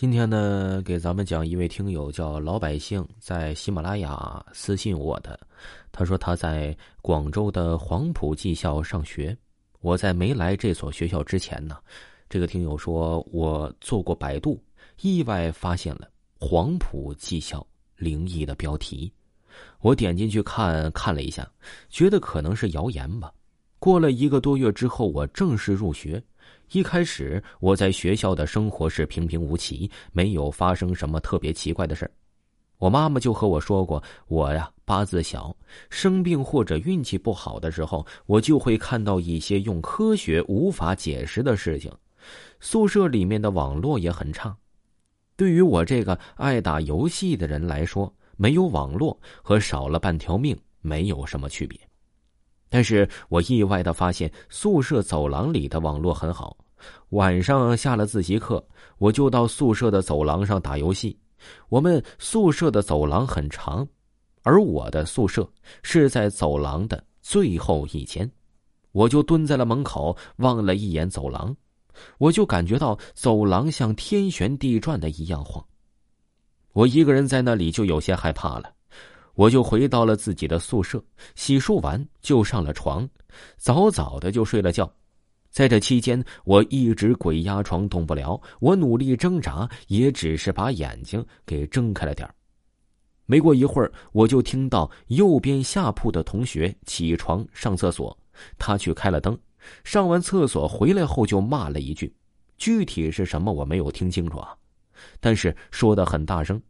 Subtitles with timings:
[0.00, 5.36] 今天呢，给咱们讲一位听友叫老百姓在喜马拉雅私信我的，
[5.90, 9.36] 他说他在广州的黄埔技校上学。
[9.80, 11.78] 我在没来这所学校之前呢，
[12.28, 14.62] 这个听友说我做过百度，
[15.00, 16.08] 意外发现了
[16.38, 19.12] 黄埔技校灵异的标题。
[19.80, 21.50] 我点进去看看了一下，
[21.88, 23.32] 觉得可能是谣言吧。
[23.80, 26.22] 过了一个多月之后，我正式入学。
[26.72, 32.10] 一开始我在学校的生活是平平无奇，没有发生什么特别奇怪的事
[32.78, 35.56] 我妈妈就和我说过，我呀八字小，
[35.90, 41.92] 生病或者运气不好的时候，我就会看到一些用科学无法解释的事情。
[42.60, 44.56] 宿舍里面的网络也很差，
[45.36, 51.87] 对于我这个爱打游戏的人来说，没有网络和少了半条命没有什么区别。
[52.68, 56.56] 但是我意外的发现，宿舍走廊里的网络很好。
[57.10, 58.64] 晚上下了自习课，
[58.98, 61.18] 我就到宿舍的走廊上打游戏。
[61.68, 63.86] 我们宿舍的走廊很长，
[64.42, 65.48] 而我的宿舍
[65.82, 68.30] 是在走廊的最后一间。
[68.92, 71.54] 我就蹲在了门口，望了一眼走廊，
[72.18, 75.64] 我就感觉到走廊像天旋地转的一样晃。
[76.72, 78.72] 我一个人在那里就有些害怕了。
[79.38, 81.00] 我就回到了自己的宿舍，
[81.36, 83.08] 洗漱完就上了床，
[83.56, 84.92] 早早的就睡了觉。
[85.48, 92.28] 在这期间，我一直鬼压床动不了，我努力挣扎，也只是把眼睛给睁开了点
[93.26, 98.16] 没过一会儿，我就听到右边下铺的同学起床上厕所，
[98.58, 99.38] 他去开了灯，
[99.84, 102.12] 上完厕所回来后就骂了一句，
[102.56, 104.52] 具体是什么我没有听清楚啊，
[105.20, 106.60] 但是说的很大声。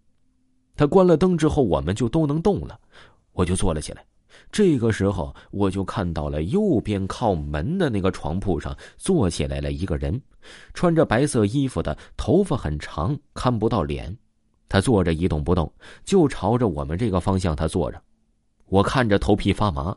[0.79, 2.79] 他关了灯之后，我们就都能动了，
[3.33, 4.05] 我就坐了起来。
[4.53, 10.23] 这个时候，我就看到了右边靠门的那个床铺上坐起来了一个人，
[10.75, 14.17] 穿着白色衣服的，头发很长，看不到脸。
[14.69, 15.71] 他坐着一动不动，
[16.05, 18.01] 就朝着我们这个方向他坐着。
[18.67, 19.97] 我看着头皮发麻，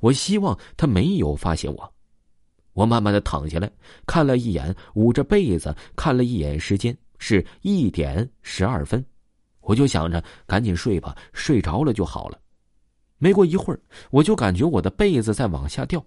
[0.00, 1.92] 我希望他没有发现我。
[2.72, 3.70] 我慢慢的躺下来，
[4.06, 9.04] 看了一眼，捂着被子看了一眼时间，是一点十二分。
[9.62, 12.38] 我就想着赶紧睡吧，睡着了就好了。
[13.18, 13.80] 没过一会儿，
[14.10, 16.04] 我就感觉我的被子在往下掉，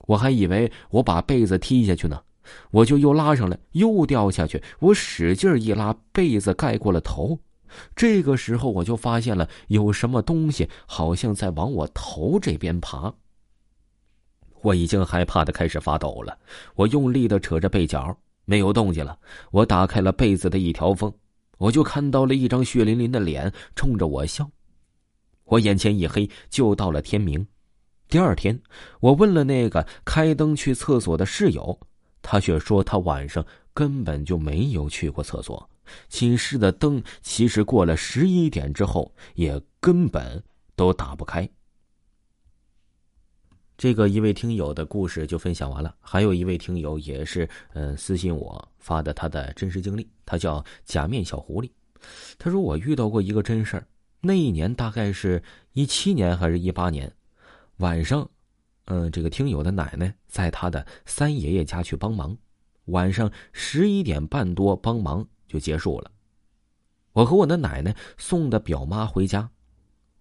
[0.00, 2.22] 我还以为我把被子踢下去呢，
[2.70, 4.62] 我就又拉上来，又掉下去。
[4.78, 7.38] 我使劲一拉，被子盖过了头。
[7.96, 13.12] 这个时候，我就发现了有什么东西好像在往我头这边爬。
[14.62, 16.36] 我已经害怕的开始发抖了，
[16.74, 19.18] 我用力的扯着被角，没有动静了。
[19.50, 21.10] 我打开了被子的一条缝。
[21.60, 24.50] 我就看到了一张血淋淋的脸冲着我笑，
[25.44, 27.46] 我眼前一黑，就到了天明。
[28.08, 28.58] 第二天，
[28.98, 31.78] 我问了那个开灯去厕所的室友，
[32.22, 33.44] 他却说他晚上
[33.74, 35.68] 根本就没有去过厕所，
[36.08, 40.42] 寝室的灯其实过了十一点之后也根本
[40.74, 41.46] 都打不开。
[43.80, 51.70] 这个一位听友的故事就分享完了，还有一位听友也是嗯私信我发的他的真实经历，他叫假面小狐狸，
[52.36, 53.86] 他说我遇到过一个真事儿，
[54.20, 55.42] 那一年大概是
[55.72, 57.10] 一七年还是一八年，
[57.78, 58.28] 晚上，
[58.84, 62.36] 嗯这个听友的奶奶在他的三爷爷家去帮忙，
[62.84, 66.10] 晚上十一点半多帮忙就结束了，
[67.14, 69.50] 我和我的奶奶送的表妈回家。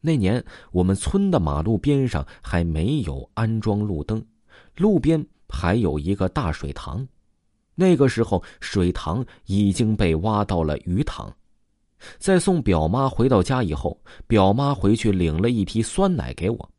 [0.02, 4.24] 那年，我们村的马路边上还没有安装路灯，
[4.78, 7.06] 路边还有一个大水塘。
[7.76, 11.32] 那个时候，水塘已经被挖到了鱼塘。
[12.18, 16.72] 在送表妈回到家以后，表妈回去领了一批酸奶给我。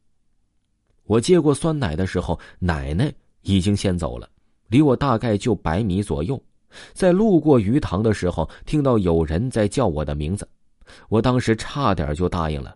[1.05, 4.29] 我接过酸奶的时候，奶奶已经先走了，
[4.69, 6.43] 离我大概就百米左右。
[6.95, 10.49] 在路过鱼塘的时候，听到有人在叫我的名字，
[11.11, 12.75] 我当时差点就答应了。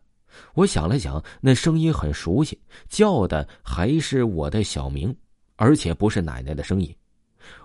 [0.55, 2.59] 我想了想，那声音很熟悉，
[2.89, 5.15] 叫的还是我的小名，
[5.57, 6.95] 而且不是奶奶的声音。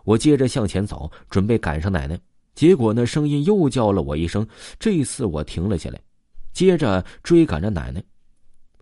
[0.03, 2.19] 我接着向前走，准备赶上奶奶，
[2.53, 4.45] 结果那声音又叫了我一声。
[4.77, 5.99] 这次我停了下来，
[6.51, 8.03] 接着追赶着奶奶。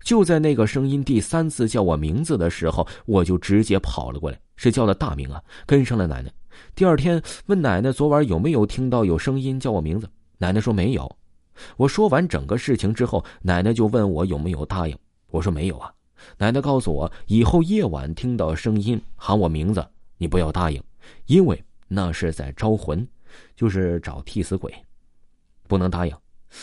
[0.03, 6.31] 就在那个声音第三次叫我名字的时候，我就直接跑了过来，是叫的大名啊，跟上了奶奶。
[6.73, 11.13] 第二天问奶奶昨晚有没有听到有声音叫我名字，奶奶说没有。
[11.75, 14.97] 我说完整个事情之后，奶奶就问我有没有答应。
[15.29, 15.91] 我说没有啊。
[16.37, 19.85] 奶奶告诉我，以后夜晚听到声音喊我名字，
[20.17, 20.81] 你不要答应，
[21.27, 23.07] 因为那是在招魂，
[23.55, 24.73] 就是找替死鬼，
[25.67, 26.15] 不能答应。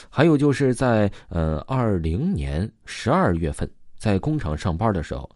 [0.08, 5.30] 还有就是在呃二零年十二月份，在工厂上班的时候，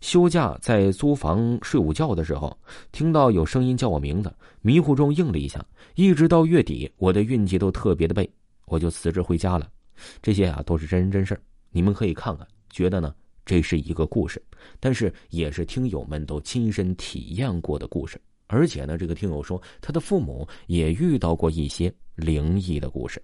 [0.00, 2.56] 休假在租房睡午觉的时候，
[2.92, 5.64] 听到有声音叫我名字，迷糊中应了一下，
[5.94, 8.30] 一直到月底，我的运气都特别的背，
[8.66, 9.70] 我就辞职回家了。
[10.20, 11.40] 这些啊都是真人真事
[11.70, 13.14] 你们可以看看，觉得呢
[13.44, 14.42] 这是一个故事，
[14.80, 18.20] 但是也是听友们都亲身体验过的故事。
[18.46, 23.22] 而且呢，这个听友说他的父母也遇到过一些灵异的故事。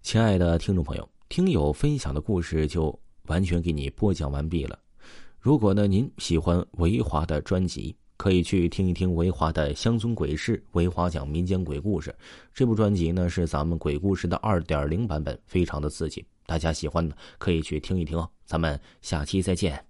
[0.00, 4.78] 亲爱的听众朋友，听友分享的故事就完全给你播讲完毕了。
[5.38, 12.14] 如果呢您喜欢维华的专辑，可以去听一听维华的《乡村鬼事》，维华讲民间鬼故事。
[12.52, 18.28] 这部专辑呢是咱们鬼故事的二点零版本，非常的刺激，大家喜欢的可以去听一听哦。
[18.44, 19.87] 咱们下期再见。